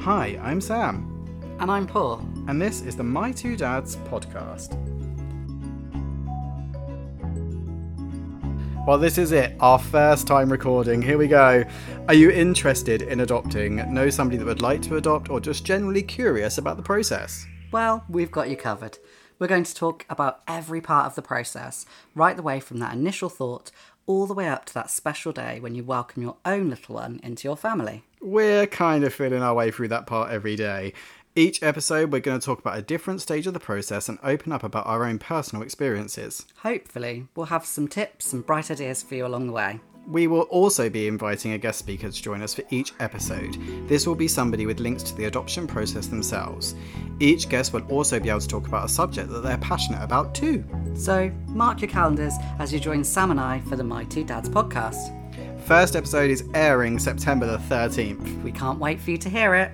Hi, 0.00 0.38
I'm 0.42 0.60
Sam, 0.60 1.10
And 1.60 1.70
I'm 1.70 1.86
Paul. 1.86 2.18
and 2.48 2.60
this 2.60 2.80
is 2.82 2.96
the 2.96 3.02
My 3.02 3.32
Two 3.32 3.56
Dads 3.56 3.96
podcast. 3.96 4.74
Well, 8.86 8.98
this 8.98 9.16
is 9.16 9.32
it, 9.32 9.56
our 9.60 9.78
first 9.78 10.26
time 10.26 10.50
recording. 10.52 11.00
Here 11.00 11.16
we 11.16 11.26
go. 11.26 11.64
Are 12.06 12.14
you 12.14 12.30
interested 12.30 13.00
in 13.00 13.20
adopting, 13.20 13.76
know 13.94 14.10
somebody 14.10 14.36
that 14.36 14.44
would 14.44 14.60
like 14.60 14.82
to 14.82 14.96
adopt, 14.96 15.30
or 15.30 15.40
just 15.40 15.64
generally 15.64 16.02
curious 16.02 16.58
about 16.58 16.76
the 16.76 16.82
process? 16.82 17.46
Well, 17.72 18.04
we've 18.10 18.30
got 18.30 18.50
you 18.50 18.56
covered. 18.56 18.98
We're 19.38 19.46
going 19.48 19.64
to 19.64 19.74
talk 19.74 20.04
about 20.10 20.42
every 20.46 20.80
part 20.82 21.06
of 21.06 21.14
the 21.14 21.22
process, 21.22 21.86
right 22.14 22.36
the 22.36 22.42
way 22.42 22.60
from 22.60 22.78
that 22.80 22.92
initial 22.94 23.30
thought 23.30 23.70
all 24.06 24.26
the 24.26 24.34
way 24.34 24.48
up 24.48 24.64
to 24.66 24.74
that 24.74 24.90
special 24.90 25.32
day 25.32 25.60
when 25.60 25.74
you 25.74 25.84
welcome 25.84 26.22
your 26.22 26.36
own 26.44 26.70
little 26.70 26.94
one 26.94 27.20
into 27.22 27.48
your 27.48 27.56
family. 27.56 28.04
We're 28.20 28.66
kind 28.66 29.04
of 29.04 29.12
feeling 29.12 29.42
our 29.42 29.54
way 29.54 29.70
through 29.70 29.88
that 29.88 30.06
part 30.06 30.30
every 30.30 30.56
day. 30.56 30.92
Each 31.36 31.62
episode, 31.64 32.12
we're 32.12 32.20
going 32.20 32.38
to 32.38 32.44
talk 32.44 32.60
about 32.60 32.78
a 32.78 32.82
different 32.82 33.20
stage 33.20 33.48
of 33.48 33.54
the 33.54 33.60
process 33.60 34.08
and 34.08 34.18
open 34.22 34.52
up 34.52 34.62
about 34.62 34.86
our 34.86 35.04
own 35.04 35.18
personal 35.18 35.64
experiences. 35.64 36.46
Hopefully, 36.58 37.26
we'll 37.34 37.46
have 37.46 37.66
some 37.66 37.88
tips 37.88 38.32
and 38.32 38.46
bright 38.46 38.70
ideas 38.70 39.02
for 39.02 39.16
you 39.16 39.26
along 39.26 39.48
the 39.48 39.52
way. 39.52 39.80
We 40.06 40.26
will 40.26 40.42
also 40.42 40.88
be 40.90 41.08
inviting 41.08 41.52
a 41.52 41.58
guest 41.58 41.78
speaker 41.78 42.10
to 42.10 42.22
join 42.22 42.42
us 42.42 42.54
for 42.54 42.62
each 42.70 42.92
episode. 43.00 43.56
This 43.88 44.06
will 44.06 44.14
be 44.14 44.28
somebody 44.28 44.66
with 44.66 44.78
links 44.78 45.02
to 45.04 45.16
the 45.16 45.24
adoption 45.24 45.66
process 45.66 46.06
themselves. 46.06 46.76
Each 47.20 47.48
guest 47.48 47.72
will 47.72 47.86
also 47.90 48.18
be 48.18 48.28
able 48.28 48.40
to 48.40 48.48
talk 48.48 48.66
about 48.66 48.84
a 48.84 48.88
subject 48.88 49.30
that 49.30 49.42
they're 49.42 49.58
passionate 49.58 50.02
about 50.02 50.34
too. 50.34 50.64
So, 50.94 51.30
mark 51.48 51.80
your 51.80 51.90
calendars 51.90 52.34
as 52.58 52.72
you 52.72 52.80
join 52.80 53.04
Sam 53.04 53.30
and 53.30 53.40
I 53.40 53.60
for 53.60 53.76
the 53.76 53.84
My 53.84 54.04
Two 54.04 54.24
Dads 54.24 54.48
podcast. 54.48 55.20
First 55.64 55.96
episode 55.96 56.30
is 56.30 56.44
airing 56.54 56.98
September 56.98 57.46
the 57.46 57.58
13th. 57.58 58.42
We 58.42 58.52
can't 58.52 58.78
wait 58.78 59.00
for 59.00 59.10
you 59.10 59.18
to 59.18 59.30
hear 59.30 59.54
it. 59.54 59.70